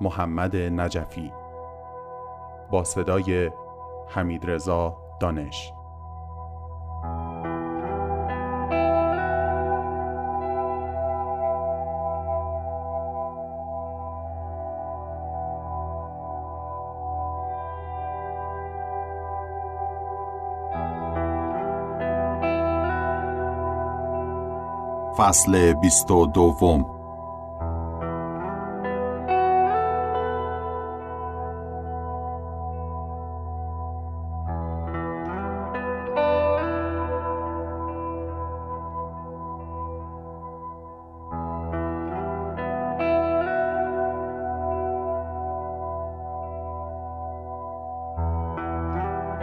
محمد 0.00 0.56
نجفی. 0.56 1.32
با 2.70 2.84
صدای 2.84 3.50
حمید 4.08 4.50
رضا 4.50 4.96
دانش. 5.20 5.72
فصل 25.16 25.72
بیست 25.72 26.10
و 26.10 26.26
دوم. 26.26 26.91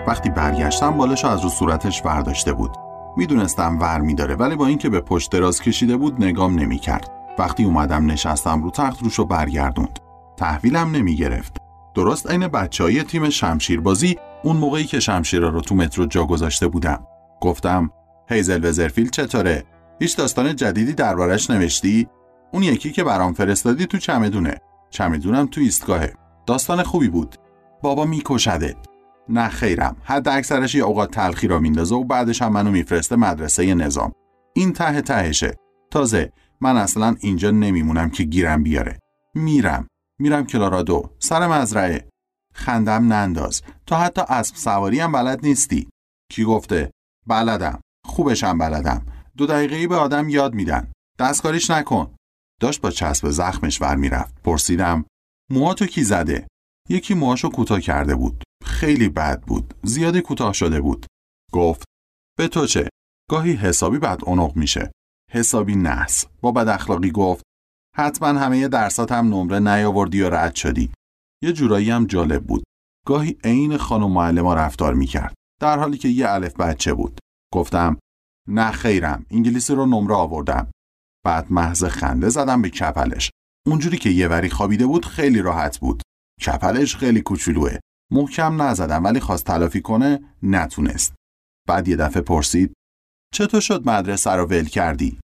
وقتی 0.09 0.29
برگشتم 0.29 0.97
بالش 0.97 1.25
از 1.25 1.41
رو 1.41 1.49
صورتش 1.49 2.05
ورداشته 2.05 2.53
بود. 2.53 2.71
می‌دونستم 3.17 3.79
ور 3.79 3.99
میداره 3.99 4.35
ولی 4.35 4.55
با 4.55 4.67
اینکه 4.67 4.89
به 4.89 5.01
پشت 5.01 5.31
دراز 5.31 5.61
کشیده 5.61 5.97
بود 5.97 6.23
نگام 6.23 6.59
نمی‌کرد. 6.59 7.11
وقتی 7.39 7.63
اومدم 7.63 8.11
نشستم 8.11 8.63
رو 8.63 8.71
تخت 8.71 9.03
روشو 9.03 9.25
برگردوند. 9.25 10.00
تحویلم 10.38 10.91
نمی‌گرفت. 10.91 11.57
درست 11.95 12.31
عین 12.31 12.50
های 12.79 13.03
تیم 13.03 13.29
شمشیربازی 13.29 14.17
اون 14.44 14.57
موقعی 14.57 14.84
که 14.84 15.00
شمشیرا 15.00 15.50
رو 15.50 15.61
تو 15.61 15.75
مترو 15.75 16.06
جا 16.06 16.25
گذاشته 16.25 16.67
بودم. 16.67 17.07
گفتم 17.41 17.91
هیزل 18.29 18.69
وزرفیل 18.69 19.09
چطوره؟ 19.09 19.63
هیچ 20.00 20.17
داستان 20.17 20.55
جدیدی 20.55 20.94
دربارش 20.94 21.50
نوشتی؟ 21.50 22.07
اون 22.53 22.63
یکی 22.63 22.91
که 22.91 23.03
برام 23.03 23.34
فرستادی 23.34 23.85
تو 23.85 23.97
چمدونه. 23.97 24.55
چمدونم 24.89 25.47
تو 25.47 25.61
ایستگاهه. 25.61 26.13
داستان 26.45 26.84
خوبی 26.84 27.07
بود. 27.07 27.35
بابا 27.81 28.05
میکشدت. 28.05 28.88
نه 29.29 29.50
خیرم. 29.50 29.97
حد 30.03 30.28
اکثرش 30.28 30.75
یه 30.75 30.84
اوقات 30.84 31.12
تلخی 31.12 31.47
را 31.47 31.59
میندازه 31.59 31.95
و 31.95 32.03
بعدش 32.03 32.41
هم 32.41 32.51
منو 32.51 32.72
میفرسته 32.72 33.16
مدرسه 33.16 33.73
نظام. 33.73 34.12
این 34.56 34.73
ته 34.73 35.01
تهشه. 35.01 35.56
تازه 35.91 36.31
من 36.62 36.78
اصلا 36.78 37.16
اینجا 37.19 37.51
نمیمونم 37.51 38.09
که 38.09 38.23
گیرم 38.23 38.63
بیاره. 38.63 39.00
میرم. 39.35 39.88
میرم 40.19 40.45
کلارادو. 40.45 41.09
سر 41.19 41.47
مزرعه 41.47 42.09
خندم 42.53 43.13
ننداز. 43.13 43.62
تا 43.85 43.97
حتی 43.97 44.22
اسب 44.29 44.56
سواری 44.56 45.00
هم 45.00 45.12
بلد 45.12 45.46
نیستی. 45.46 45.90
کی 46.31 46.44
گفته؟ 46.44 46.91
بلدم. 47.28 47.81
خوبشم 48.06 48.57
بلدم. 48.57 49.06
دو 49.38 49.46
دقیقه 49.46 49.88
به 49.88 49.96
آدم 49.96 50.29
یاد 50.29 50.53
میدن. 50.53 50.91
دستکاریش 51.19 51.69
نکن. 51.69 52.16
داشت 52.59 52.81
با 52.81 52.91
چسب 52.91 53.29
زخمش 53.29 53.81
ور 53.81 53.96
می‌رفت. 53.96 54.41
پرسیدم 54.44 55.06
موهاتو 55.51 55.85
کی 55.85 56.03
زده؟ 56.03 56.47
یکی 56.90 57.13
موهاشو 57.13 57.50
کوتاه 57.50 57.81
کرده 57.81 58.16
بود. 58.16 58.44
خیلی 58.79 59.09
بد 59.09 59.41
بود. 59.41 59.73
زیادی 59.84 60.22
کوتاه 60.22 60.53
شده 60.53 60.81
بود. 60.81 61.06
گفت 61.51 61.84
به 62.38 62.47
تو 62.47 62.66
چه؟ 62.66 62.90
گاهی 63.29 63.53
حسابی 63.53 64.00
بد 64.00 64.19
اونق 64.23 64.56
میشه. 64.56 64.91
حسابی 65.31 65.75
نحس 65.75 66.25
با 66.41 66.51
بد 66.51 66.67
اخلاقی 66.67 67.12
گفت 67.12 67.44
حتما 67.95 68.28
همه 68.28 68.67
درسات 68.67 69.12
هم 69.12 69.28
نمره 69.28 69.59
نیاوردی 69.59 70.22
و 70.22 70.29
رد 70.29 70.56
شدی. 70.56 70.91
یه 71.44 71.53
جورایی 71.53 71.90
هم 71.90 72.06
جالب 72.06 72.44
بود. 72.44 72.63
گاهی 73.06 73.38
عین 73.44 73.78
خانم 73.78 74.12
معلما 74.12 74.53
رفتار 74.53 74.94
می‌کرد. 74.94 75.34
در 75.61 75.79
حالی 75.79 75.97
که 75.97 76.07
یه 76.07 76.29
الف 76.29 76.56
بچه 76.56 76.94
بود. 76.94 77.19
گفتم 77.53 77.97
نه 78.47 78.72
خیرم 78.72 79.25
انگلیسی 79.31 79.75
رو 79.75 79.85
نمره 79.85 80.16
آوردم. 80.16 80.72
بعد 81.25 81.51
محض 81.51 81.84
خنده 81.84 82.29
زدم 82.29 82.61
به 82.61 82.69
کپلش. 82.69 83.31
اونجوری 83.67 83.97
که 83.97 84.09
یه 84.09 84.28
وری 84.28 84.50
خوابیده 84.50 84.85
بود 84.88 85.06
خیلی 85.06 85.41
راحت 85.41 85.79
بود. 85.79 86.01
کپلش 86.46 86.96
خیلی 86.96 87.22
کوچولوه. 87.22 87.78
محکم 88.12 88.62
نزدم 88.62 89.03
ولی 89.03 89.20
خواست 89.20 89.46
تلافی 89.46 89.81
کنه 89.81 90.36
نتونست. 90.44 91.14
بعد 91.68 91.88
یه 91.88 91.96
دفعه 91.96 92.22
پرسید 92.22 92.74
چطور 93.34 93.62
شد 93.62 93.90
مدرسه 93.90 94.31
رو 94.31 94.46
ول 94.46 94.66
کردی؟ 94.66 95.20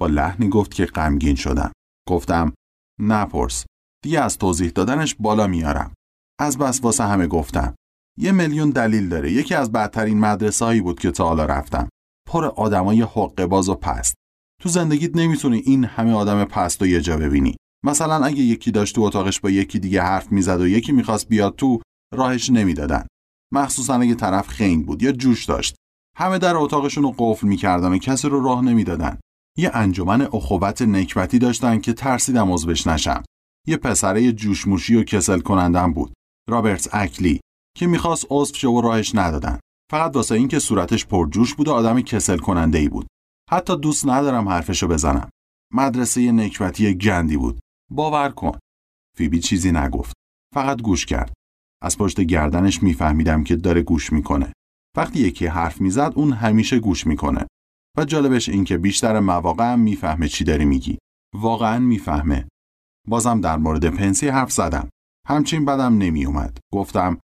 با 0.00 0.06
لحنی 0.06 0.48
گفت 0.48 0.74
که 0.74 0.86
غمگین 0.86 1.34
شدم. 1.34 1.72
گفتم 2.08 2.52
نپرس 3.00 3.64
دیگه 4.04 4.20
از 4.20 4.38
توضیح 4.38 4.70
دادنش 4.70 5.14
بالا 5.14 5.46
میارم. 5.46 5.94
از 6.40 6.58
بس 6.58 6.80
واسه 6.82 7.04
همه 7.04 7.26
گفتم 7.26 7.74
یه 8.18 8.32
میلیون 8.32 8.70
دلیل 8.70 9.08
داره. 9.08 9.32
یکی 9.32 9.54
از 9.54 9.72
بدترین 9.72 10.18
مدرسه 10.20 10.64
هایی 10.64 10.80
بود 10.80 11.00
که 11.00 11.10
تا 11.10 11.24
حالا 11.24 11.44
رفتم. 11.44 11.88
پر 12.28 12.44
آدمای 12.44 13.02
حق 13.02 13.44
باز 13.44 13.68
و 13.68 13.74
پست. 13.74 14.14
تو 14.62 14.68
زندگیت 14.68 15.16
نمی‌تونی 15.16 15.58
این 15.58 15.84
همه 15.84 16.12
آدم 16.12 16.44
پست 16.44 16.82
و 16.82 16.86
یه 16.86 17.00
جا 17.00 17.16
ببینی. 17.16 17.56
مثلا 17.84 18.24
اگه 18.24 18.40
یکی 18.40 18.70
داشت 18.70 18.94
تو 18.94 19.02
اتاقش 19.02 19.40
با 19.40 19.50
یکی 19.50 19.78
دیگه 19.78 20.02
حرف 20.02 20.32
می‌زد 20.32 20.60
و 20.60 20.68
یکی 20.68 20.92
می‌خواست 20.92 21.28
بیاد 21.28 21.56
تو 21.56 21.80
راهش 22.14 22.50
نمی‌دادن. 22.50 23.06
مخصوصا 23.52 23.94
اگه 23.94 24.14
طرف 24.14 24.48
خنگ 24.48 24.86
بود 24.86 25.02
یا 25.02 25.12
جوش 25.12 25.44
داشت. 25.44 25.74
همه 26.16 26.38
در 26.38 26.56
اتاقشون 26.56 27.04
رو 27.04 27.14
قفل 27.18 27.46
می‌کردن 27.48 27.92
و 27.92 27.98
کسی 27.98 28.28
رو 28.28 28.44
راه 28.44 28.62
نمی‌دادن. 28.62 29.20
یه 29.58 29.70
انجمن 29.74 30.22
اخوت 30.22 30.82
نکبتی 30.82 31.38
داشتن 31.38 31.80
که 31.80 31.92
ترسیدم 31.92 32.52
عضوش 32.52 32.86
نشم. 32.86 33.22
یه 33.66 33.76
پسره 33.76 34.32
جوشموشی 34.32 34.94
و 34.94 35.04
کسل 35.04 35.40
کنندم 35.40 35.92
بود. 35.92 36.12
رابرت 36.48 36.88
اکلی 36.92 37.40
که 37.76 37.86
می‌خواست 37.86 38.26
عضو 38.30 38.54
شه 38.54 38.68
و 38.68 38.80
راهش 38.80 39.14
ندادن. 39.14 39.58
فقط 39.90 40.16
واسه 40.16 40.34
اینکه 40.34 40.58
صورتش 40.58 41.06
پرجوش 41.06 41.54
بود 41.54 41.68
و 41.68 41.72
آدم 41.72 42.00
کسل 42.00 42.38
کننده 42.38 42.78
ای 42.78 42.88
بود. 42.88 43.06
حتی 43.50 43.76
دوست 43.76 44.08
ندارم 44.08 44.48
حرفشو 44.48 44.88
بزنم. 44.88 45.30
مدرسه 45.74 46.32
نکبتی 46.32 46.94
گندی 46.94 47.36
بود. 47.36 47.58
باور 47.90 48.30
کن. 48.30 48.58
فیبی 49.16 49.40
چیزی 49.40 49.72
نگفت. 49.72 50.12
فقط 50.54 50.82
گوش 50.82 51.06
کرد. 51.06 51.32
از 51.82 51.98
پشت 51.98 52.20
گردنش 52.20 52.82
میفهمیدم 52.82 53.44
که 53.44 53.56
داره 53.56 53.82
گوش 53.82 54.12
می‌کنه. 54.12 54.52
وقتی 54.96 55.18
یکی 55.20 55.46
حرف 55.46 55.80
می‌زد 55.80 56.12
اون 56.14 56.32
همیشه 56.32 56.78
گوش 56.78 57.06
می‌کنه. 57.06 57.46
و 57.96 58.04
جالبش 58.04 58.48
این 58.48 58.64
که 58.64 58.78
بیشتر 58.78 59.20
مواقع 59.20 59.72
هم 59.72 59.80
می‌فهمه 59.80 60.28
چی 60.28 60.44
داری 60.44 60.64
میگی. 60.64 60.98
واقعا 61.34 61.78
می‌فهمه. 61.78 62.48
بازم 63.08 63.40
در 63.40 63.56
مورد 63.56 63.86
پنسی 63.88 64.28
حرف 64.28 64.52
زدم. 64.52 64.88
همچین 65.26 65.64
بدم 65.64 65.98
نمیومد. 65.98 66.58
گفتم 66.72 67.18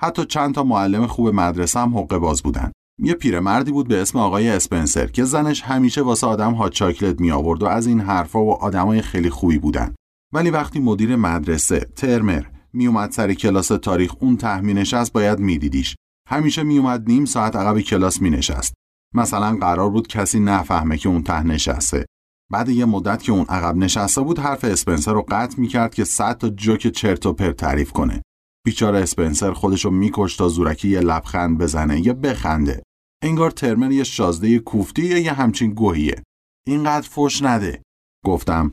حتی 0.00 0.24
چند 0.24 0.54
تا 0.54 0.64
معلم 0.64 1.06
خوب 1.06 1.28
مدرسه 1.28 1.80
هم 1.80 1.98
حقه 1.98 2.18
باز 2.18 2.42
بودن. 2.42 2.72
یه 3.02 3.14
پیرمردی 3.14 3.72
بود 3.72 3.88
به 3.88 4.02
اسم 4.02 4.18
آقای 4.18 4.48
اسپنسر 4.48 5.06
که 5.06 5.24
زنش 5.24 5.62
همیشه 5.62 6.02
واسه 6.02 6.26
آدم 6.26 6.52
ها 6.54 6.68
چاکلت 6.68 7.20
می 7.20 7.30
آورد 7.30 7.62
و 7.62 7.66
از 7.66 7.86
این 7.86 8.00
حرفا 8.00 8.44
و 8.44 8.52
آدمای 8.52 9.02
خیلی 9.02 9.30
خوبی 9.30 9.58
بودن. 9.58 9.94
ولی 10.32 10.50
وقتی 10.50 10.80
مدیر 10.80 11.16
مدرسه 11.16 11.80
ترمر 11.80 12.44
میومد 12.72 13.10
سر 13.10 13.34
کلاس 13.34 13.68
تاریخ 13.68 14.14
اون 14.20 14.36
ته 14.36 14.60
نشست 14.60 15.12
باید 15.12 15.38
میدیدیش. 15.38 15.96
همیشه 16.28 16.62
میومد 16.62 17.08
نیم 17.08 17.24
ساعت 17.24 17.56
عقب 17.56 17.80
کلاس 17.80 18.22
مینشست. 18.22 18.74
مثلا 19.14 19.56
قرار 19.56 19.90
بود 19.90 20.08
کسی 20.08 20.40
نفهمه 20.40 20.98
که 20.98 21.08
اون 21.08 21.22
ته 21.22 21.42
نشسته. 21.42 22.06
بعد 22.52 22.68
یه 22.68 22.84
مدت 22.84 23.22
که 23.22 23.32
اون 23.32 23.46
عقب 23.48 23.76
نشسته 23.76 24.20
بود 24.20 24.38
حرف 24.38 24.64
اسپنسر 24.64 25.12
رو 25.12 25.26
قطع 25.28 25.60
می‌کرد 25.60 25.94
که 25.94 26.04
صد 26.04 26.38
تا 26.38 26.48
جوک 26.48 26.86
چرت 26.86 27.26
و 27.26 27.32
پرت 27.32 27.56
تعریف 27.56 27.92
کنه. 27.92 28.22
بیچاره 28.66 28.98
اسپنسر 28.98 29.52
خودشو 29.52 29.90
میکش 29.90 30.36
تا 30.36 30.48
زورکی 30.48 30.88
یه 30.88 31.00
لبخند 31.00 31.58
بزنه 31.58 32.06
یا 32.06 32.14
بخنده. 32.14 32.82
انگار 33.22 33.50
ترمر 33.50 33.92
یه 33.92 34.04
شازده 34.04 34.58
کوفتی 34.58 35.02
یا 35.02 35.18
یه 35.18 35.32
همچین 35.32 35.74
گوهیه. 35.74 36.22
اینقدر 36.66 37.08
فش 37.08 37.42
نده. 37.42 37.82
گفتم 38.24 38.70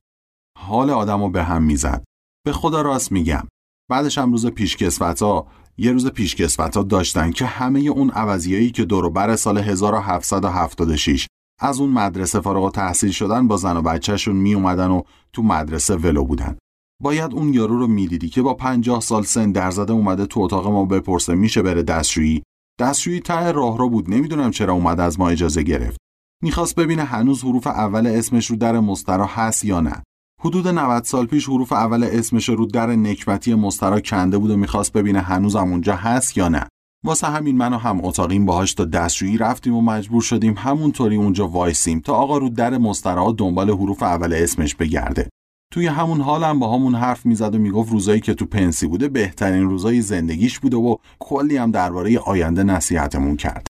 حال 0.57 0.89
آدمو 0.89 1.29
به 1.29 1.43
هم 1.43 1.63
می‌زد. 1.63 2.03
به 2.45 2.53
خدا 2.53 2.81
راست 2.81 3.11
میگم. 3.11 3.47
بعدش 3.89 4.17
هم 4.17 4.31
روز 4.31 4.45
پیشکسوتا 4.45 5.47
یه 5.77 5.91
روز 5.91 6.07
پیشکسوتا 6.07 6.83
داشتن 6.83 7.31
که 7.31 7.45
همه 7.45 7.79
اون 7.79 8.09
عوضیایی 8.09 8.71
که 8.71 8.85
دور 8.85 9.09
بر 9.09 9.35
سال 9.35 9.57
1776 9.57 11.27
از 11.61 11.79
اون 11.79 11.89
مدرسه 11.89 12.39
فارغ 12.39 12.63
و 12.63 12.69
تحصیل 12.69 13.11
شدن 13.11 13.47
با 13.47 13.57
زن 13.57 13.77
و 13.77 13.81
بچهشون 13.81 14.35
می 14.35 14.53
اومدن 14.53 14.89
و 14.89 15.01
تو 15.33 15.43
مدرسه 15.43 15.95
ولو 15.95 16.23
بودن. 16.23 16.57
باید 17.01 17.33
اون 17.33 17.53
یارو 17.53 17.79
رو 17.79 17.87
می‌دیدی 17.87 18.29
که 18.29 18.41
با 18.41 18.53
پنجاه 18.53 19.01
سال 19.01 19.23
سن 19.23 19.51
در 19.51 19.71
زده 19.71 19.93
اومده 19.93 20.25
تو 20.25 20.39
اتاق 20.39 20.67
ما 20.67 20.85
بپرسه 20.85 21.35
میشه 21.35 21.61
بره 21.61 21.83
دستشویی؟ 21.83 22.43
دستشویی 22.79 23.19
ته 23.19 23.51
راه 23.51 23.77
رو 23.77 23.89
بود 23.89 24.09
نمی‌دونم 24.09 24.51
چرا 24.51 24.73
اومد 24.73 24.99
از 24.99 25.19
ما 25.19 25.29
اجازه 25.29 25.63
گرفت. 25.63 25.97
می‌خواست 26.43 26.75
ببینه 26.75 27.03
هنوز 27.03 27.43
حروف 27.43 27.67
اول 27.67 28.07
اسمش 28.07 28.45
رو 28.47 28.55
در 28.55 28.79
مسترا 28.79 29.25
هست 29.25 29.65
یا 29.65 29.81
نه. 29.81 30.03
حدود 30.41 30.67
90 30.67 31.03
سال 31.03 31.25
پیش 31.25 31.49
حروف 31.49 31.73
اول 31.73 32.03
اسمش 32.03 32.49
رو 32.49 32.65
در 32.65 32.87
نکبتی 32.87 33.53
مسترا 33.53 33.99
کنده 33.99 34.37
بود 34.37 34.51
و 34.51 34.57
می‌خواست 34.57 34.93
ببینه 34.93 35.21
هنوزم 35.21 35.71
اونجا 35.71 35.95
هست 35.95 36.37
یا 36.37 36.49
نه 36.49 36.67
واسه 37.05 37.27
همین 37.27 37.57
من 37.57 37.73
و 37.73 37.77
هم 37.77 38.05
اتاقیم 38.05 38.45
باهاش 38.45 38.73
تا 38.73 38.85
دستشویی 38.85 39.37
رفتیم 39.37 39.73
و 39.75 39.81
مجبور 39.81 40.21
شدیم 40.21 40.53
همونطوری 40.57 41.15
اونجا 41.15 41.47
وایسیم 41.47 41.99
تا 41.99 42.13
آقا 42.13 42.37
رو 42.37 42.49
در 42.49 42.77
مسترا 42.77 43.35
دنبال 43.37 43.69
حروف 43.69 44.03
اول 44.03 44.33
اسمش 44.33 44.75
بگرده 44.75 45.29
توی 45.73 45.87
همون 45.87 46.21
حالم 46.21 46.59
با 46.59 46.73
همون 46.75 46.95
حرف 46.95 47.25
می‌زد 47.25 47.55
و 47.55 47.57
می‌گفت 47.57 47.91
روزایی 47.91 48.19
که 48.19 48.33
تو 48.33 48.45
پنسی 48.45 48.87
بوده 48.87 49.07
بهترین 49.07 49.63
روزای 49.63 50.01
زندگیش 50.01 50.59
بوده 50.59 50.77
و 50.77 50.95
کلی 51.19 51.57
هم 51.57 51.71
درباره 51.71 52.19
آینده 52.19 52.63
نصیحتمون 52.63 53.35
کرد. 53.35 53.67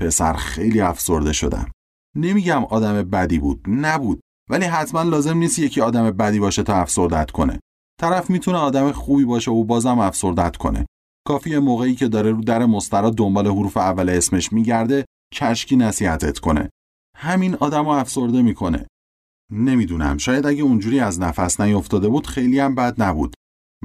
پسر 0.00 0.32
خیلی 0.32 0.80
افسرده 0.80 1.32
شدم. 1.32 1.70
نمیگم 2.16 2.64
آدم 2.64 3.02
بدی 3.02 3.38
بود، 3.38 3.64
نبود، 3.68 4.20
ولی 4.50 4.64
حتما 4.64 5.02
لازم 5.02 5.36
نیست 5.36 5.58
یکی 5.58 5.80
آدم 5.80 6.10
بدی 6.10 6.38
باشه 6.38 6.62
تا 6.62 6.74
افسردت 6.74 7.30
کنه. 7.30 7.60
طرف 8.00 8.30
می‌تونه 8.30 8.58
آدم 8.58 8.92
خوبی 8.92 9.24
باشه 9.24 9.50
و 9.50 9.64
بازم 9.64 9.98
افسردت 9.98 10.56
کنه. 10.56 10.86
کافی 11.26 11.58
موقعی 11.58 11.94
که 11.94 12.08
داره 12.08 12.30
رو 12.30 12.40
در 12.40 12.66
مسترا 12.66 13.10
دنبال 13.10 13.46
حروف 13.46 13.76
اول 13.76 14.08
اسمش 14.08 14.52
میگرده 14.52 15.04
کشکی 15.34 15.76
نصیحتت 15.76 16.38
کنه. 16.38 16.70
همین 17.16 17.54
آدم 17.54 17.88
افسرده 17.88 18.42
می‌کنه. 18.42 18.86
نمی‌دونم 19.52 20.18
شاید 20.18 20.46
اگه 20.46 20.62
اونجوری 20.62 21.00
از 21.00 21.20
نفس 21.20 21.60
نیفتاده 21.60 22.08
بود 22.08 22.26
خیلی 22.26 22.58
هم 22.58 22.74
بد 22.74 23.02
نبود 23.02 23.34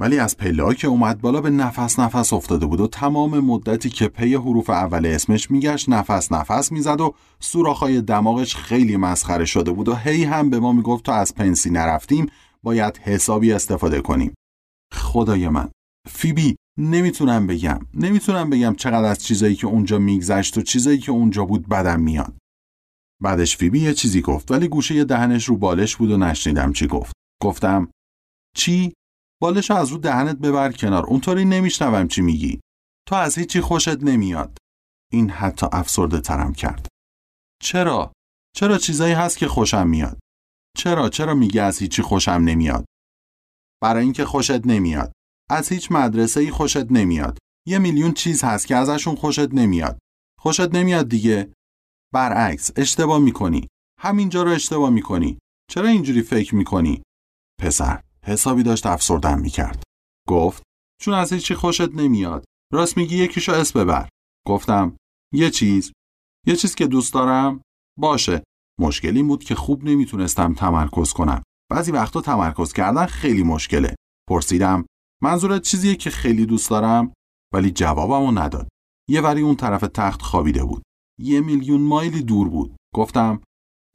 ولی 0.00 0.18
از 0.18 0.36
پله 0.36 0.74
که 0.74 0.86
اومد 0.88 1.20
بالا 1.20 1.40
به 1.40 1.50
نفس 1.50 1.98
نفس 1.98 2.32
افتاده 2.32 2.66
بود 2.66 2.80
و 2.80 2.86
تمام 2.86 3.40
مدتی 3.40 3.90
که 3.90 4.08
پی 4.08 4.34
حروف 4.34 4.70
اول 4.70 5.06
اسمش 5.06 5.50
میگشت 5.50 5.88
نفس 5.88 6.32
نفس 6.32 6.72
می‌زد 6.72 7.00
و 7.00 7.14
سوراخای 7.40 8.00
دماغش 8.00 8.56
خیلی 8.56 8.96
مسخره 8.96 9.44
شده 9.44 9.72
بود 9.72 9.88
و 9.88 9.94
هی 9.94 10.24
هم 10.24 10.50
به 10.50 10.60
ما 10.60 10.72
می‌گفت 10.72 11.04
تا 11.04 11.14
از 11.14 11.34
پنسی 11.34 11.70
نرفتیم 11.70 12.26
باید 12.62 12.96
حسابی 12.96 13.52
استفاده 13.52 14.00
کنیم 14.00 14.34
خدای 14.92 15.48
من 15.48 15.70
فیبی 16.08 16.56
نمی‌تونم 16.78 17.46
بگم 17.46 17.78
نمی‌تونم 17.94 18.50
بگم 18.50 18.74
چقدر 18.74 19.04
از 19.04 19.24
چیزایی 19.24 19.54
که 19.54 19.66
اونجا 19.66 19.98
میگذشت 19.98 20.58
و 20.58 20.62
چیزایی 20.62 20.98
که 20.98 21.12
اونجا 21.12 21.44
بود 21.44 21.68
بدم 21.68 22.00
میاد 22.00 22.34
بعدش 23.22 23.56
فیبی 23.56 23.80
یه 23.80 23.94
چیزی 23.94 24.20
گفت 24.20 24.50
ولی 24.50 24.68
گوشه 24.68 25.04
دهنش 25.04 25.44
رو 25.44 25.56
بالش 25.56 25.96
بود 25.96 26.10
و 26.10 26.16
نشنیدم 26.16 26.72
چی 26.72 26.86
گفت. 26.86 27.12
گفتم 27.42 27.88
چی؟ 28.56 28.92
بالش 29.42 29.70
از 29.70 29.88
رو 29.88 29.98
دهنت 29.98 30.36
ببر 30.36 30.72
کنار 30.72 31.06
اونطوری 31.06 31.44
نمیشنوم 31.44 32.08
چی 32.08 32.22
میگی. 32.22 32.60
تو 33.08 33.14
از 33.14 33.38
هیچی 33.38 33.60
خوشت 33.60 34.02
نمیاد. 34.02 34.58
این 35.12 35.30
حتی 35.30 35.66
افسرده 35.72 36.20
ترم 36.20 36.52
کرد. 36.52 36.88
چرا؟ 37.62 38.12
چرا 38.56 38.78
چیزایی 38.78 39.14
هست 39.14 39.38
که 39.38 39.48
خوشم 39.48 39.88
میاد؟ 39.88 40.18
چرا 40.76 41.08
چرا 41.08 41.34
میگی 41.34 41.58
از 41.58 41.78
هیچی 41.78 42.02
خوشم 42.02 42.30
نمیاد؟ 42.30 42.84
برای 43.82 44.04
اینکه 44.04 44.24
خوشت 44.24 44.66
نمیاد. 44.66 45.12
از 45.50 45.68
هیچ 45.68 45.92
مدرسه 45.92 46.40
ای 46.40 46.50
خوشت 46.50 46.92
نمیاد. 46.92 47.38
یه 47.66 47.78
میلیون 47.78 48.12
چیز 48.12 48.44
هست 48.44 48.66
که 48.66 48.76
ازشون 48.76 49.14
خوشت 49.14 49.54
نمیاد. 49.54 49.98
خوشت 50.40 50.74
نمیاد 50.74 51.08
دیگه 51.08 51.52
برعکس 52.14 52.70
اشتباه 52.76 53.18
می‌کنی 53.18 53.68
همینجا 54.00 54.42
رو 54.42 54.50
اشتباه 54.50 54.90
می‌کنی 54.90 55.38
چرا 55.70 55.88
اینجوری 55.88 56.22
فکر 56.22 56.54
می‌کنی 56.54 57.02
پسر 57.60 58.02
حسابی 58.26 58.62
داشت 58.62 58.86
افسردن 58.86 59.40
می‌کرد. 59.40 59.82
گفت 60.28 60.62
چون 61.00 61.14
از 61.14 61.32
هیچی 61.32 61.54
خوشت 61.54 61.94
نمیاد. 61.94 62.44
راست 62.72 62.96
میگی 62.96 63.16
یکیشو 63.16 63.52
اس 63.52 63.76
ببر. 63.76 64.08
گفتم 64.46 64.96
یه 65.34 65.50
چیز. 65.50 65.92
یه 66.46 66.56
چیز 66.56 66.74
که 66.74 66.86
دوست 66.86 67.14
دارم 67.14 67.60
باشه. 67.98 68.42
مشکلی 68.80 69.22
بود 69.22 69.44
که 69.44 69.54
خوب 69.54 69.84
نمی‌تونستم 69.84 70.54
تمرکز 70.54 71.12
کنم. 71.12 71.42
بعضی 71.70 71.92
وقتا 71.92 72.20
تمرکز 72.20 72.72
کردن 72.72 73.06
خیلی 73.06 73.42
مشکله. 73.42 73.94
پرسیدم 74.28 74.86
منظورت 75.22 75.62
چیزیه 75.62 75.94
که 75.94 76.10
خیلی 76.10 76.46
دوست 76.46 76.70
دارم؟ 76.70 77.12
ولی 77.54 77.70
جوابمو 77.70 78.30
نداد. 78.30 78.68
یه 79.08 79.20
وری 79.20 79.40
اون 79.40 79.56
طرف 79.56 79.80
تخت 79.80 80.22
خوابیده 80.22 80.64
بود. 80.64 80.82
یه 81.20 81.40
میلیون 81.40 81.80
مایلی 81.80 82.22
دور 82.22 82.48
بود. 82.48 82.76
گفتم 82.94 83.42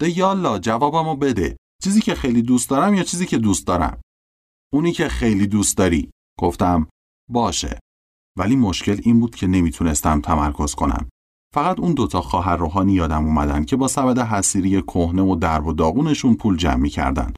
ده 0.01 0.17
یالا 0.17 0.59
جوابمو 0.59 1.15
بده. 1.15 1.57
چیزی 1.83 2.01
که 2.01 2.15
خیلی 2.15 2.41
دوست 2.41 2.69
دارم 2.69 2.93
یا 2.93 3.03
چیزی 3.03 3.25
که 3.25 3.37
دوست 3.37 3.67
دارم؟ 3.67 4.01
اونی 4.73 4.91
که 4.91 5.07
خیلی 5.07 5.47
دوست 5.47 5.77
داری. 5.77 6.09
گفتم 6.39 6.87
باشه. 7.29 7.79
ولی 8.37 8.55
مشکل 8.55 8.99
این 9.03 9.19
بود 9.19 9.35
که 9.35 9.47
نمی‌تونستم 9.47 10.21
تمرکز 10.21 10.75
کنم. 10.75 11.09
فقط 11.53 11.79
اون 11.79 11.93
دوتا 11.93 12.21
خواهر 12.21 12.55
روحانی 12.55 12.93
یادم 12.93 13.25
اومدن 13.25 13.65
که 13.65 13.75
با 13.75 13.87
سبد 13.87 14.19
حصیری 14.19 14.81
کهنه 14.81 15.21
و 15.21 15.35
درب 15.35 15.65
و 15.65 15.73
داغونشون 15.73 16.35
پول 16.35 16.57
جمع 16.57 16.75
می‌کردن. 16.75 17.33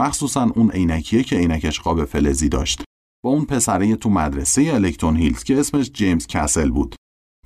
مخصوصا 0.00 0.52
اون 0.54 0.70
عینکیه 0.70 1.22
که 1.22 1.36
عینکش 1.36 1.80
قاب 1.80 2.04
فلزی 2.04 2.48
داشت. 2.48 2.84
با 3.24 3.30
اون 3.30 3.44
پسره 3.44 3.96
تو 3.96 4.10
مدرسه 4.10 4.70
الکتون 4.74 5.16
هیلز 5.16 5.44
که 5.44 5.60
اسمش 5.60 5.90
جیمز 5.90 6.26
کسل 6.26 6.70
بود. 6.70 6.96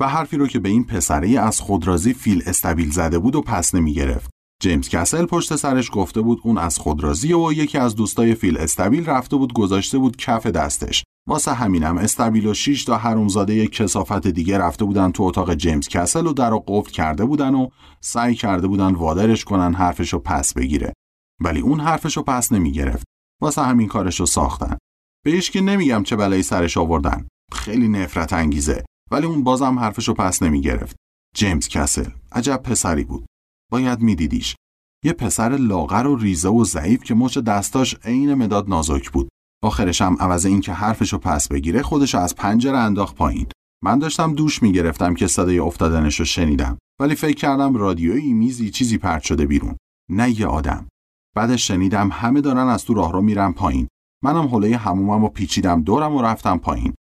و 0.00 0.08
حرفی 0.08 0.37
رو 0.37 0.46
که 0.46 0.58
به 0.58 0.69
این 0.69 0.85
پسره 0.85 1.40
از 1.40 1.61
خودراضی 1.61 2.15
فیل 2.14 2.43
استبیل 2.46 2.90
زده 2.90 3.19
بود 3.19 3.37
و 3.37 3.43
پس 3.43 3.75
نمی 3.75 3.95
گرفت. 3.95 4.30
جیمز 4.62 4.88
کسل 4.88 5.27
پشت 5.27 5.57
سرش 5.57 5.91
گفته 5.93 6.21
بود 6.21 6.41
اون 6.45 6.59
از 6.59 6.79
خودراضی 6.78 7.33
و 7.33 7.53
یکی 7.53 7.79
از 7.79 7.95
دوستای 7.95 8.35
فیل 8.35 8.59
استبیل 8.59 9.07
رفته 9.07 9.37
بود 9.37 9.53
گذاشته 9.53 9.99
بود 9.99 10.17
کف 10.17 10.47
دستش. 10.47 11.05
واسه 11.29 11.53
همینم 11.53 11.99
استبیل 11.99 12.47
و 12.47 12.55
شیش 12.55 12.85
تا 12.85 12.97
حرومزاده 12.97 13.55
یک 13.55 13.73
کثافت 13.73 14.26
دیگه 14.27 14.59
رفته 14.59 14.85
بودن 14.85 15.12
تو 15.12 15.23
اتاق 15.23 15.55
جیمز 15.55 15.88
کسل 15.88 16.27
و 16.27 16.33
در 16.33 16.50
رو 16.50 16.65
قفل 16.67 16.91
کرده 16.91 17.25
بودن 17.25 17.55
و 17.55 17.69
سعی 18.00 18.35
کرده 18.35 18.67
بودن 18.67 18.95
وادرش 18.95 19.45
کنن 19.45 19.75
حرفشو 19.75 20.19
پس 20.19 20.55
بگیره. 20.55 20.93
ولی 21.41 21.61
اون 21.61 21.81
حرفشو 21.81 22.23
پس 22.23 22.53
نمی 22.53 22.73
گرفت. 22.73 23.05
واسه 23.43 23.62
همین 23.62 23.88
کارشو 23.88 24.27
ساختن. 24.27 24.79
بهش 25.25 25.50
که 25.50 25.61
نمیگم 25.61 26.03
چه 26.03 26.17
بلایی 26.17 26.43
سرش 26.43 26.77
آوردن. 26.77 27.29
خیلی 27.53 27.88
نفرت 27.88 28.33
انگیزه. 28.33 28.85
ولی 29.11 29.27
اون 29.27 29.45
بازم 29.45 29.79
حرفشو 29.79 30.15
پس 30.15 30.43
نمی 30.43 30.61
گرفت. 30.61 30.97
جیمز 31.37 31.69
کسل 31.69 32.11
عجب 32.33 32.62
پسری 32.62 33.05
بود. 33.05 33.27
باید 33.73 34.01
میدیدیش. 34.01 34.57
یه 35.05 35.13
پسر 35.13 35.49
لاغر 35.49 36.07
و 36.07 36.17
ریزه 36.17 36.49
و 36.49 36.65
ضعیف 36.65 37.03
که 37.03 37.15
مچ 37.15 37.39
دستاش 37.39 37.97
عین 38.05 38.35
مداد 38.35 38.69
نازک 38.69 39.11
بود. 39.11 39.29
آخرش 39.63 40.03
هم 40.03 40.17
عوض 40.21 40.47
اینکه 40.47 40.73
حرفشو 40.73 41.19
پس 41.19 41.49
بگیره 41.49 41.83
خودش 41.83 42.15
از 42.15 42.37
پنجره 42.37 42.79
انداخت 42.79 43.15
پایین. 43.15 43.47
من 43.85 43.99
داشتم 43.99 44.35
دوش 44.35 44.63
می‌گرفتم 44.63 45.15
که 45.15 45.27
صدای 45.27 45.59
افتادنش 45.59 46.19
رو 46.21 46.25
شنیدم 46.25 46.79
ولی 47.01 47.15
فکر 47.15 47.37
کردم 47.37 47.75
رادیویی 47.75 48.33
میزی 48.33 48.71
چیزی 48.71 48.99
پرت 48.99 49.23
شده 49.23 49.47
بیرون 49.47 49.77
نه 50.11 50.41
یه 50.41 50.47
آدم 50.47 50.89
بعدش 51.37 51.69
شنیدم 51.69 52.09
همه 52.13 52.41
دارن 52.41 52.69
از 52.69 52.85
تو 52.85 52.95
راه 52.95 53.13
رو 53.13 53.21
میرن 53.23 53.53
پایین 53.53 53.89
منم 54.25 54.47
حوله 54.47 54.77
همومم 54.77 55.25
و 55.25 55.29
پیچیدم 55.29 55.83
دورم 55.83 56.15
و 56.15 56.23
رفتم 56.23 56.59
پایین 56.59 56.95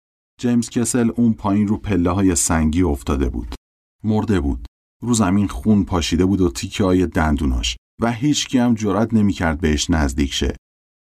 جیمز 0.41 0.71
کسل 0.71 1.11
اون 1.17 1.33
پایین 1.33 1.69
رو 1.69 1.77
پله 1.77 2.11
های 2.11 2.35
سنگی 2.35 2.83
افتاده 2.83 3.29
بود. 3.29 3.55
مرده 4.05 4.41
بود. 4.41 4.67
رو 5.07 5.15
زمین 5.15 5.49
خون 5.49 5.85
پاشیده 5.85 6.25
بود 6.25 6.41
و 6.41 6.51
تیکه 6.51 6.85
های 6.85 7.07
دندوناش 7.07 7.77
و 8.03 8.13
هیچ 8.13 8.57
هم 8.57 8.75
جرأت 8.75 9.15
نمی‌کرد 9.15 9.61
بهش 9.61 9.91
نزدیک 9.91 10.33
شه. 10.33 10.57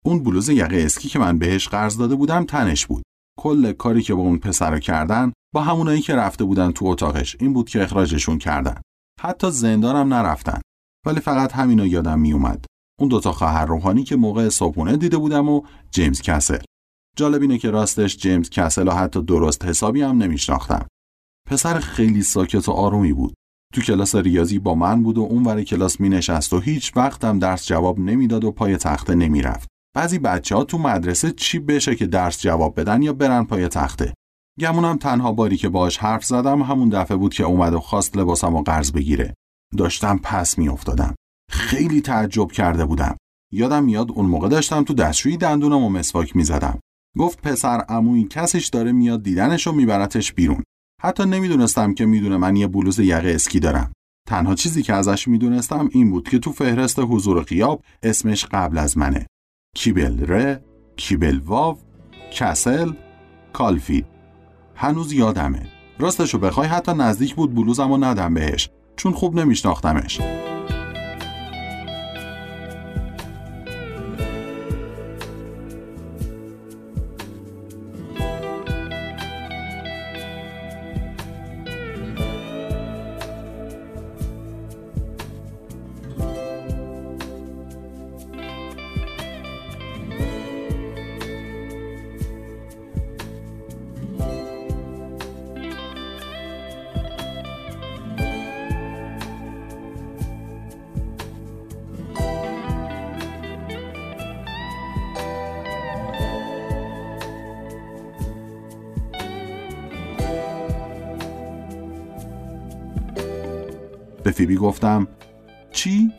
اون 0.06 0.24
بلوز 0.24 0.50
یقه 0.50 0.78
اسکی 0.78 1.10
که 1.10 1.20
من 1.20 1.38
بهش 1.38 1.68
قرض 1.68 1.98
داده 1.98 2.16
بودم 2.16 2.46
تنش 2.46 2.86
بود. 2.86 3.04
کل 3.40 3.72
کاری 3.72 4.02
که 4.02 4.14
با 4.14 4.22
اون 4.22 4.38
پسر 4.38 4.80
کردن 4.80 5.34
با 5.54 5.62
همونایی 5.62 6.02
که 6.02 6.16
رفته 6.16 6.44
بودن 6.44 6.72
تو 6.72 6.86
اتاقش 6.86 7.36
این 7.40 7.54
بود 7.54 7.70
که 7.70 7.84
اخراجشون 7.84 8.38
کردن. 8.38 8.82
حتی 9.22 9.52
زندانم 9.52 10.14
نرفتن. 10.14 10.62
ولی 11.06 11.20
فقط 11.20 11.54
همینو 11.54 11.88
یادم 11.88 12.20
میومد. 12.20 12.66
اون 13.00 13.10
دوتا 13.10 13.32
خواهر 13.32 13.66
روحانی 13.66 14.04
که 14.04 14.16
موقع 14.16 14.50
صبحونه 14.50 14.98
دیده 14.98 15.18
بودم 15.18 15.50
و 15.50 15.62
جیمز 15.92 16.22
کسل. 16.22 16.60
جالب 17.18 17.42
اینه 17.42 17.58
که 17.58 17.72
راستش 17.72 18.18
جیمز 18.18 18.50
کسل 18.50 18.90
حتی 18.90 19.22
درست 19.22 19.66
حسابی 19.66 20.02
هم 20.02 20.18
نمیشناختم. 20.18 20.88
پسر 21.48 21.80
خیلی 21.80 22.22
ساکت 22.22 22.70
و 22.70 22.72
آرومی 22.72 23.14
بود. 23.14 23.34
تو 23.74 23.82
کلاس 23.82 24.16
ریاضی 24.16 24.60
با 24.60 24.76
من 24.76 25.04
بود 25.04 25.18
و 25.18 25.22
اونور 25.22 25.64
کلاس 25.64 26.00
می 26.00 26.10
نشست 26.10 26.54
و 26.54 26.60
هیچ 26.60 26.98
وقتم 26.98 27.40
درس 27.40 27.68
جواب 27.68 28.00
نمی‌داد 28.00 28.44
و 28.44 28.52
پای 28.52 28.78
تخته 28.78 29.16
نمی‌رفت. 29.16 29.68
بعضی 29.96 30.20
بچه 30.20 30.56
ها 30.56 30.64
تو 30.64 30.78
مدرسه 30.78 31.32
چی 31.32 31.60
بشه 31.60 31.96
که 31.96 32.08
درس 32.08 32.42
جواب 32.42 32.80
بدن 32.80 33.02
یا 33.02 33.14
برن 33.14 33.44
پای 33.44 33.68
تخته. 33.68 34.14
گمونم 34.60 34.98
تنها 34.98 35.32
باری 35.32 35.58
که 35.58 35.70
باش 35.70 35.98
حرف 35.98 36.26
زدم 36.26 36.62
همون 36.62 36.90
دفعه 36.90 37.18
بود 37.18 37.34
که 37.34 37.44
اومد 37.44 37.74
و 37.74 37.80
خواست 37.80 38.18
لباسم 38.18 38.56
و 38.56 38.62
قرض 38.62 38.92
بگیره. 38.92 39.34
داشتم 39.78 40.20
پس 40.24 40.58
میافتادم. 40.58 41.16
خیلی 41.52 42.02
تعجب 42.02 42.52
کرده 42.52 42.86
بودم. 42.86 43.18
یادم 43.54 43.84
میاد 43.84 44.12
اون 44.12 44.26
موقع 44.26 44.50
داشتم 44.50 44.84
تو 44.84 44.94
دستشویی 44.94 45.38
دندونم 45.38 45.84
و 45.84 45.90
مسواک 45.90 46.36
می‌زدم. 46.36 46.80
گفت 47.18 47.42
پسر 47.42 47.86
عمویی 47.90 48.28
کسیش 48.30 48.68
داره 48.68 48.92
میاد 48.92 49.24
دیدنش 49.24 49.68
و 49.68 49.72
میبرتش 49.72 50.34
بیرون. 50.34 50.64
حتی 51.02 51.26
نمی‌دونستم 51.26 51.94
که 51.94 52.06
می‌دونه 52.06 52.38
من 52.38 52.56
یه 52.56 52.68
بلوز 52.68 53.00
یقه 53.00 53.30
اسکی 53.30 53.60
دارم. 53.60 53.92
تنها 54.28 54.56
چیزی 54.56 54.84
که 54.84 54.94
ازش 54.94 55.28
می‌دونستم 55.28 55.90
این 55.92 56.12
بود 56.12 56.30
که 56.30 56.40
تو 56.40 56.52
فهرست 56.52 57.00
حضور 57.00 57.42
قیاب 57.42 57.84
اسمش 58.04 58.46
قبل 58.46 58.78
از 58.78 58.98
منه. 58.98 59.28
کیبل 59.76 60.26
ر، 60.28 60.60
کیبل 60.96 61.40
واو، 61.40 61.78
کسل، 62.32 62.92
کالفی. 63.54 64.06
هنوز 64.76 65.14
یادمه. 65.14 65.62
راستشو 66.00 66.40
بخوای 66.40 66.68
حتی 66.68 66.94
نزدیک 66.94 67.36
بود 67.36 67.56
بلوزمو 67.56 67.98
ندم 67.98 68.34
بهش 68.34 68.70
چون 68.96 69.12
خوب 69.12 69.40
نمیشناختمش. 69.40 70.22
فیبی 114.40 114.56
گفتم 114.56 115.08
چی؟ 115.72 116.12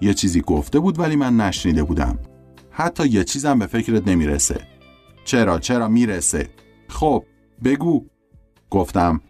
یه 0.00 0.14
چیزی 0.14 0.40
گفته 0.40 0.78
بود 0.78 0.98
ولی 0.98 1.16
من 1.16 1.36
نشنیده 1.36 1.82
بودم. 1.82 2.18
حتی 2.70 3.06
یه 3.06 3.24
چیزم 3.24 3.58
به 3.58 3.66
فکرت 3.66 4.08
نمی‌رسه. 4.08 4.60
چرا 5.24 5.58
چرا 5.58 5.88
می‌رسه؟ 5.88 6.48
خب 6.88 7.24
بگو. 7.64 8.04
گفتم 8.70 9.20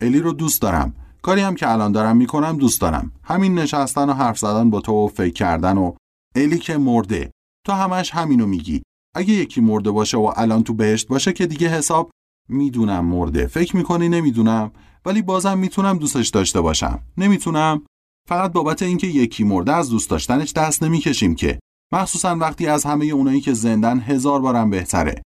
الی 0.00 0.20
رو 0.20 0.32
دوست 0.32 0.62
دارم. 0.62 0.94
کاری 1.22 1.40
هم 1.40 1.54
که 1.54 1.70
الان 1.70 1.92
دارم 1.92 2.16
می‌کنم 2.16 2.56
دوست 2.56 2.80
دارم. 2.80 3.12
همین 3.22 3.58
نشستن 3.58 4.08
و 4.08 4.12
حرف 4.12 4.38
زدن 4.38 4.70
با 4.70 4.80
تو 4.80 4.92
و 4.92 5.08
فکر 5.08 5.32
کردن 5.32 5.78
و 5.78 5.92
الی 6.36 6.58
که 6.58 6.76
مرده. 6.76 7.30
تو 7.66 7.72
همش 7.72 8.10
همینو 8.10 8.46
میگی. 8.46 8.82
اگه 9.14 9.34
یکی 9.34 9.60
مرده 9.60 9.90
باشه 9.90 10.16
و 10.16 10.32
الان 10.36 10.62
تو 10.62 10.74
بهشت 10.74 11.08
باشه 11.08 11.32
که 11.32 11.46
دیگه 11.46 11.68
حساب 11.68 12.10
می‌دونم 12.48 13.04
مرده. 13.04 13.46
فکر 13.46 13.76
می‌کنی؟ 13.76 14.08
نمی‌دونم. 14.08 14.72
ولی 15.04 15.22
بازم 15.22 15.58
می‌تونم 15.58 15.98
دوستش 15.98 16.28
داشته 16.28 16.60
باشم. 16.60 17.02
نمی‌تونم. 17.16 17.86
فقط 18.28 18.52
بابت 18.52 18.82
اینکه 18.82 19.06
یکی 19.06 19.44
مرده 19.44 19.72
از 19.72 19.90
دوست 19.90 20.10
داشتنش 20.10 20.52
دست 20.52 20.82
نمی‌کشیم 20.82 21.34
که. 21.34 21.60
مخصوصا 21.92 22.36
وقتی 22.36 22.66
از 22.66 22.84
همه 22.84 23.04
اونایی 23.04 23.40
که 23.40 23.52
زندن 23.52 24.00
هزار 24.00 24.40
بارم 24.40 24.70
بهتره. 24.70 25.22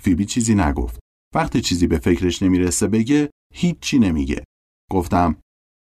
فیبی 0.00 0.24
چیزی 0.24 0.54
نگفت. 0.54 0.98
وقتی 1.34 1.60
چیزی 1.60 1.86
به 1.86 1.98
فکرش 1.98 2.42
نمی‌رسه 2.42 2.86
بگه 2.86 3.30
هیچی 3.54 3.98
نمیگه. 3.98 4.44
گفتم 4.90 5.36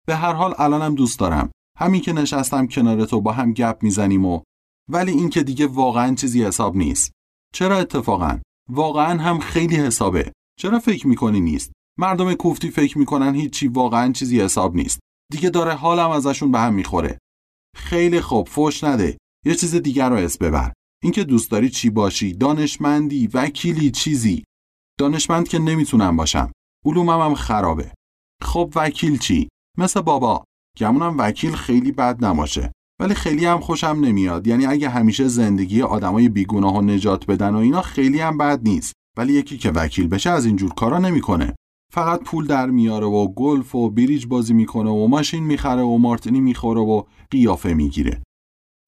به 0.07 0.15
هر 0.15 0.33
حال 0.33 0.53
الانم 0.57 0.95
دوست 0.95 1.19
دارم. 1.19 1.51
همین 1.79 2.01
که 2.01 2.13
نشستم 2.13 2.67
کنار 2.67 3.05
تو 3.05 3.21
با 3.21 3.31
هم 3.31 3.53
گپ 3.53 3.77
می‌زنیم 3.83 4.25
و 4.25 4.41
ولی 4.89 5.11
این 5.11 5.29
که 5.29 5.43
دیگه 5.43 5.67
واقعا 5.67 6.15
چیزی 6.15 6.43
حساب 6.43 6.75
نیست. 6.75 7.11
چرا 7.53 7.77
اتفاقا؟ 7.77 8.39
واقعا 8.69 9.21
هم 9.21 9.39
خیلی 9.39 9.75
حسابه. 9.75 10.31
چرا 10.59 10.79
فکر 10.79 11.07
می‌کنی 11.07 11.39
نیست؟ 11.39 11.71
مردم 11.99 12.33
کوفتی 12.33 12.69
فکر 12.69 12.97
می‌کنن 12.97 13.35
هیچی 13.35 13.67
واقعا 13.67 14.11
چیزی 14.11 14.41
حساب 14.41 14.75
نیست. 14.75 14.99
دیگه 15.31 15.49
داره 15.49 15.73
حالم 15.73 16.09
ازشون 16.09 16.51
به 16.51 16.59
هم 16.59 16.73
می‌خوره. 16.73 17.17
خیلی 17.75 18.21
خوب 18.21 18.47
فوش 18.47 18.83
نده. 18.83 19.17
یه 19.45 19.55
چیز 19.55 19.75
دیگر 19.75 20.09
رو 20.09 20.15
اس 20.15 20.37
ببر. 20.37 20.73
اینکه 21.03 21.23
دوست 21.23 21.51
داری 21.51 21.69
چی 21.69 21.89
باشی 21.89 22.33
دانشمندی 22.33 23.27
وکیلی 23.27 23.91
چیزی. 23.91 24.43
دانشمند 24.99 25.47
که 25.47 25.59
نمی‌تونم 25.59 26.17
باشم. 26.17 26.51
علومم 26.85 27.21
هم 27.21 27.35
خرابه. 27.35 27.91
خب 28.41 28.73
وکیل 28.75 29.17
چی؟ 29.17 29.49
مثل 29.77 30.01
بابا. 30.01 30.43
گمونم 30.77 31.17
وکیل 31.17 31.51
خیلی 31.51 31.91
بد 31.91 32.25
نماشه 32.25 32.71
ولی 32.99 33.13
خیلی 33.13 33.45
هم 33.45 33.59
خوشم 33.59 33.97
نمیاد. 34.01 34.47
یعنی 34.47 34.65
اگه 34.65 34.89
همیشه 34.89 35.27
زندگی 35.27 35.81
آدمای 35.81 36.29
بیگناه 36.29 36.75
و 36.75 36.81
نجات 36.81 37.25
بدن 37.25 37.55
و 37.55 37.57
اینا 37.57 37.81
خیلی 37.81 38.19
هم 38.19 38.37
بد 38.37 38.59
نیست. 38.63 38.93
ولی 39.17 39.33
یکی 39.33 39.57
که 39.57 39.71
وکیل 39.71 40.07
بشه 40.07 40.29
از 40.29 40.45
اینجور 40.45 40.73
کارا 40.73 40.99
نمی‌کنه. 40.99 41.55
فقط 41.93 42.23
پول 42.23 42.47
در 42.47 42.69
میاره 42.69 43.05
و 43.05 43.27
گلف 43.27 43.75
و 43.75 43.89
بریج 43.89 44.25
بازی 44.25 44.53
می‌کنه 44.53 44.89
و 44.89 45.07
ماشین 45.07 45.43
می‌خره 45.43 45.81
و 45.81 45.97
مارتینی 45.97 46.41
می‌خوره 46.41 46.81
و 46.81 47.03
قیافه 47.31 47.73
می‌گیره. 47.73 48.23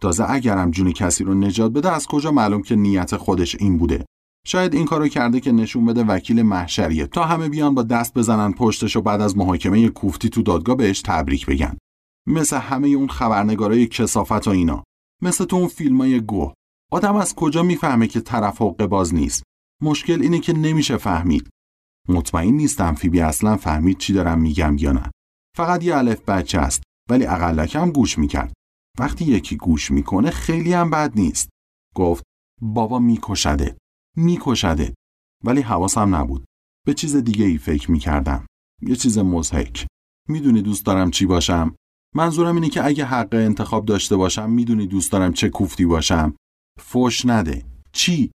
تازه 0.02 0.32
اگرم 0.32 0.72
جون 0.72 0.92
کسی 0.92 1.24
رو 1.24 1.34
نجات 1.34 1.72
بده 1.72 1.92
از 1.92 2.08
کجا 2.08 2.32
معلوم 2.32 2.62
که 2.62 2.76
نیت 2.76 3.16
خودش 3.16 3.56
این 3.56 3.78
بوده؟ 3.78 4.06
شاید 4.48 4.76
این 4.76 4.86
کارو 4.86 5.08
کرده 5.08 5.40
که 5.40 5.52
نشون 5.52 5.86
بده 5.86 6.04
وکیل 6.04 6.42
محشریه. 6.42 7.08
تا 7.08 7.24
همه 7.24 7.50
بیان 7.50 7.76
با 7.76 7.84
دست 7.84 8.14
بزنن 8.14 8.52
پشتش 8.52 8.96
و 8.96 9.02
بعد 9.02 9.22
از 9.22 9.38
محاکمه 9.38 9.90
کوفتی 9.90 10.30
تو 10.30 10.42
دادگاه 10.42 10.76
بهش 10.76 11.02
تبریک 11.02 11.46
بگن. 11.46 11.78
مثل 12.28 12.58
همه 12.58 12.88
اون 12.88 13.08
خبرنگارای 13.08 13.88
کسافت 13.88 14.48
و 14.48 14.52
اینا. 14.52 14.84
مثل 15.22 15.46
تو 15.46 15.56
اون 15.56 15.68
فیلمای 15.68 16.20
گوه. 16.20 16.54
آدم 16.92 17.16
از 17.16 17.36
کجا 17.36 17.64
می‌فهمه 17.64 18.08
که 18.08 18.20
طرف 18.20 18.62
حقه 18.62 18.88
باز 18.88 19.14
نیست؟ 19.14 19.44
مشکل 19.84 20.22
اینه 20.22 20.40
که 20.40 20.54
نمیشه 20.54 20.98
فهمید. 20.98 21.50
مطمئن 22.10 22.54
نیستم 22.54 22.96
فیبی 22.96 23.22
اصلا 23.22 23.58
فهمید 23.58 23.98
چی 23.98 24.14
دارم 24.14 24.40
میگم 24.40 24.78
یا 24.78 24.92
نه. 24.92 25.12
فقط 25.58 25.84
یه 25.84 25.98
الف 25.98 26.22
بچه 26.22 26.60
است 26.60 26.84
ولی 27.10 27.26
اقلکم 27.26 27.92
گوش 27.92 28.18
می‌کرد. 28.18 28.54
وقتی 29.00 29.26
یکی 29.26 29.58
گوش 29.58 29.92
می‌کنه 29.92 30.32
خیلی 30.32 30.74
هم 30.74 30.90
بد 30.90 31.12
نیست. 31.16 31.50
گفت 31.96 32.24
بابا 32.62 33.00
میکشده 33.00 33.78
میکشده. 34.18 34.94
ولی 35.44 35.62
حواسم 35.62 36.16
نبود. 36.16 36.46
به 36.86 36.94
چیز 36.94 37.16
دیگه 37.16 37.46
ای 37.46 37.58
فکر 37.58 37.92
می‌کردم. 37.92 38.46
یه 38.82 38.96
چیز 38.96 39.18
مزهک 39.18 39.88
می‌دونی 40.30 40.62
دوست 40.62 40.86
دارم 40.86 41.12
چی 41.12 41.26
باشم؟ 41.26 41.76
منظورم 42.16 42.56
اینه 42.56 42.70
که 42.70 42.86
اگه 42.86 43.06
حق 43.06 43.34
انتخاب 43.34 43.86
داشته 43.86 44.16
باشم 44.16 44.50
می‌دونی 44.50 44.88
دوست 44.88 45.12
دارم 45.12 45.34
چه 45.34 45.50
کوفتی 45.50 45.86
باشم. 45.86 46.36
فوش 46.80 47.26
نده. 47.26 47.66
چی؟ 47.92 48.32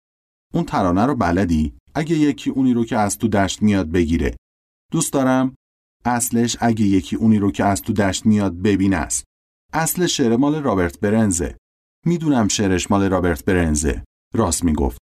اون 0.55 0.65
ترانه 0.65 1.07
رو 1.07 1.15
بلدی؟ 1.15 1.75
اگه 1.99 2.17
یکی 2.17 2.51
اونی 2.51 2.75
رو 2.75 2.85
که 2.85 2.97
از 2.97 3.19
تو 3.19 3.29
دشت 3.29 3.63
میاد 3.63 3.91
بگیره. 3.91 4.37
دوست 4.93 5.13
دارم؟ 5.13 5.55
اصلش 6.05 6.57
اگه 6.61 6.85
یکی 6.85 7.17
اونی 7.17 7.39
رو 7.39 7.53
که 7.53 7.65
از 7.65 7.83
تو 7.83 7.93
دشت 7.93 8.27
میاد 8.27 8.63
ببین 8.63 8.95
است. 8.95 9.25
اصل 9.73 10.07
شعر 10.07 10.37
مال 10.37 10.63
رابرت 10.63 11.01
برنزه. 11.01 11.57
می‌دونم 12.07 12.49
شعرش 12.49 12.91
مال 12.91 13.11
رابرت 13.11 13.45
برنزه. 13.45 14.05
راست 14.35 14.65
می‌گفت. 14.65 14.99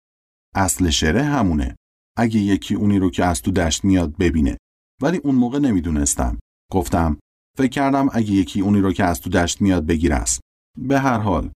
اصل 0.56 0.90
شعر 0.90 1.18
همونه. 1.18 1.76
اگه 2.18 2.40
یکی 2.40 2.76
اونی 2.76 3.00
رو 3.00 3.10
که 3.10 3.26
از 3.26 3.42
تو 3.42 3.52
دشت 3.52 3.86
میاد 3.86 4.18
ببینه. 4.18 4.58
ولی 5.02 5.18
اون 5.18 5.36
موقع 5.36 5.60
نمی‌دونستم. 5.60 6.40
گفتم 6.72 7.20
فکر 7.58 7.68
کردم 7.68 8.10
اگه 8.14 8.32
یکی 8.32 8.62
اونی 8.62 8.80
رو 8.80 8.94
که 8.94 9.04
از 9.04 9.22
تو 9.22 9.30
دشت 9.30 9.62
میاد 9.62 9.86
بگیره 9.86 10.16
است. 10.16 10.40
به 10.78 11.00
هر 11.00 11.18
حال 11.18 11.52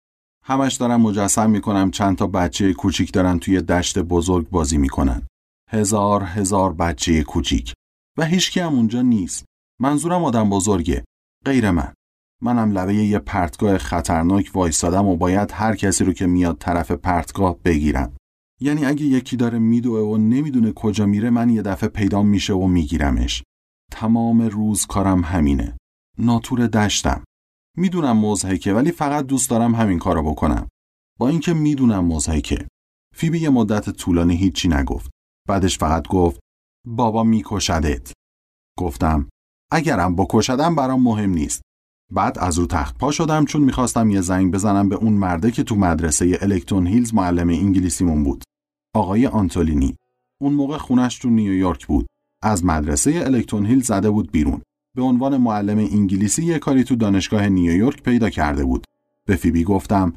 همش 0.49 0.75
دارم 0.75 1.01
مجسم 1.01 1.51
می‌کنم 1.51 1.91
چند 1.91 2.17
تا 2.17 2.27
بچه 2.27 2.73
کوچیک 2.73 3.13
دارن 3.13 3.39
توی 3.39 3.61
دشت 3.61 3.99
بزرگ 3.99 4.51
بازی 4.51 4.79
می‌کنن. 4.79 5.23
هزار 5.71 6.23
هزار 6.23 6.73
بچه 6.73 7.23
کوچیک 7.23 7.73
و 8.19 8.25
هیچکی 8.25 8.61
هم 8.61 8.75
اونجا 8.75 9.03
نیست. 9.03 9.45
منظورم 9.81 10.25
آدم 10.25 10.51
بزرگه. 10.51 11.05
غیر 11.45 11.71
من. 11.71 11.95
منم 12.43 12.73
لبه 12.73 12.95
یه 12.95 13.19
پرتگاه 13.19 13.79
خطرناک 13.79 14.51
وایستادم 14.55 15.07
و 15.07 15.17
باید 15.17 15.51
هر 15.53 15.77
کسی 15.77 16.05
رو 16.05 16.13
که 16.13 16.27
میاد 16.27 16.59
طرف 16.59 16.91
پرتگاه 16.91 17.57
بگیرم. 17.65 18.17
یعنی 18.61 18.85
اگه 18.85 19.05
یکی 19.05 19.37
داره 19.37 19.59
میدوه 19.59 20.01
و 20.01 20.17
نمی‌دونه 20.17 20.73
کجا 20.73 21.07
میره 21.07 21.31
من 21.31 21.51
یه 21.51 21.63
دفعه 21.63 21.89
پیدا 21.89 22.23
میشه 22.23 22.55
و 22.55 22.67
میگیرمش. 22.67 23.43
تمام 23.93 24.43
روز 24.43 24.87
کارم 24.87 25.21
همینه. 25.21 25.77
ناتور 26.19 26.67
دشتم. 26.67 27.25
می‌دونم 27.77 28.17
مزهکه 28.19 28.73
ولی 28.73 28.93
فقط 28.93 29.27
دوست 29.27 29.51
دارم 29.51 29.75
همین 29.75 29.99
کارو 29.99 30.23
بکنم. 30.23 30.69
با 31.19 31.29
اینکه 31.29 31.53
می‌دونم 31.53 32.05
مزهکه. 32.05 32.69
فیبی 33.15 33.39
یه 33.39 33.51
مدت 33.51 33.91
طولانی 33.91 34.37
هیچی 34.37 34.69
نگفت. 34.69 35.11
بعدش 35.49 35.79
فقط 35.79 36.09
گفت 36.09 36.41
بابا 36.87 37.25
میکشدت. 37.25 38.13
گفتم 38.79 39.29
اگرم 39.73 40.17
بکشدم 40.17 40.75
برام 40.75 41.03
مهم 41.03 41.31
نیست. 41.31 41.63
بعد 42.13 42.39
از 42.39 42.59
رو 42.59 42.67
تخت 42.67 42.99
پا 42.99 43.11
شدم 43.13 43.45
چون 43.45 43.63
می‌خواستم 43.63 44.11
یه 44.11 44.21
زنگ 44.21 44.53
بزنم 44.53 44.89
به 44.89 44.97
اون 44.97 45.13
مرده 45.13 45.51
که 45.51 45.63
تو 45.63 45.75
مدرسه 45.77 46.39
الکتون 46.41 46.87
هیلز 46.87 47.15
معلم 47.15 47.49
انگلیسیمون 47.49 48.25
بود. 48.25 48.45
آقای 48.95 49.27
آنتولینی. 49.27 49.97
اون 50.41 50.53
موقع 50.53 50.79
خونش 50.79 51.19
تو 51.19 51.31
نیویورک 51.31 51.87
بود. 51.87 52.07
از 52.43 52.65
مدرسه 52.65 53.23
الکتون 53.25 53.67
هیلز 53.67 53.87
زده 53.87 54.11
بود 54.11 54.33
بیرون. 54.33 54.63
به 54.97 55.03
عنوان 55.03 55.37
معلم 55.37 55.79
انگلیسی 55.79 56.45
یه 56.45 56.59
کاری 56.59 56.85
تو 56.85 56.97
دانشگاه 56.97 57.49
نیویورک 57.49 58.03
پیدا 58.03 58.31
کرده 58.31 58.65
بود. 58.65 58.85
به 59.27 59.37
فیبی 59.37 59.65
گفتم 59.65 60.13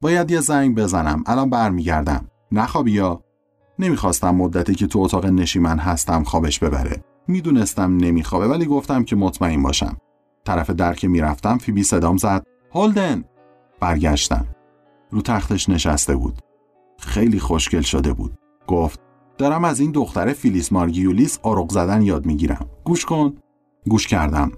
باید 0.00 0.30
یه 0.30 0.40
زنگ 0.40 0.76
بزنم. 0.76 1.24
الان 1.26 1.50
برمیگردم. 1.50 2.26
نخوابی 2.52 2.92
یا 2.92 3.22
نمی‌خواستم 3.78 4.34
مدتی 4.34 4.74
که 4.74 4.86
تو 4.86 4.98
اتاق 4.98 5.26
نشیمن 5.26 5.78
هستم 5.78 6.22
خوابش 6.22 6.58
ببره. 6.58 7.04
می‌دونستم 7.28 7.96
نمیخوابه 7.96 8.48
ولی 8.48 8.66
گفتم 8.66 9.04
که 9.04 9.16
مطمئن 9.16 9.62
باشم. 9.62 9.96
طرف 10.44 10.70
در 10.70 10.94
که 10.94 11.08
می‌رفتم 11.08 11.58
فیبی 11.58 11.82
صدام 11.82 12.16
زد 12.16 12.46
هولدن 12.72 13.24
برگشتم 13.80 14.46
رو 15.10 15.22
تختش 15.22 15.68
نشسته 15.68 16.16
بود 16.16 16.38
خیلی 16.98 17.38
خوشگل 17.38 17.80
شده 17.80 18.12
بود 18.12 18.38
گفت 18.66 19.00
دارم 19.38 19.64
از 19.64 19.80
این 19.80 19.90
دختر 19.90 20.32
فیلیس 20.32 20.72
مارگیولیس 20.72 21.38
آرق 21.42 21.70
زدن 21.70 22.02
یاد 22.02 22.26
می‌گیرم 22.26 22.66
گوش 22.84 23.04
کن 23.04 23.34
گوش 23.88 24.06
کردم. 24.06 24.52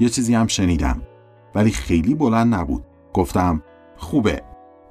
یه 0.00 0.08
چیزی 0.08 0.34
هم 0.34 0.46
شنیدم 0.46 1.02
ولی 1.54 1.70
خیلی 1.70 2.14
بلند 2.14 2.54
نبود. 2.54 2.84
گفتم 3.12 3.62
خوبه. 3.96 4.42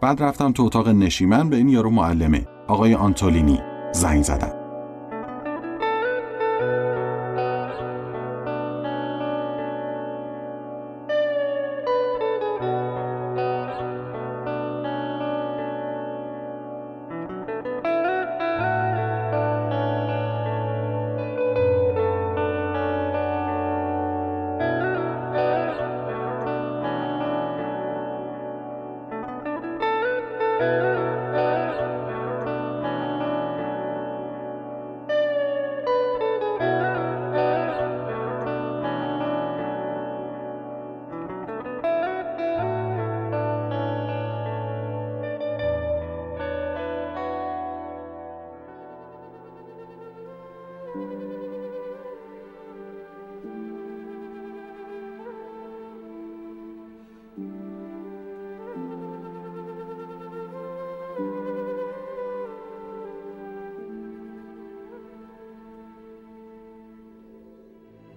بعد 0.02 0.24
رفتم 0.24 0.52
تو 0.52 0.63
اتاق 0.63 0.90
نشیمن 0.90 1.50
به 1.50 1.56
این 1.56 1.70
یارو 1.70 1.90
معلمه 1.90 2.48
آقای 2.68 2.96
آنتولینی. 2.96 3.60
زنگ 3.92 4.24
زدم. 4.24 4.62
Música 30.60 31.12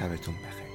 شبتون 0.00 0.34
بخیر. 0.34 0.69